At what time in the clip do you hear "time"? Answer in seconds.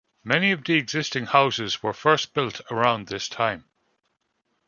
3.29-3.65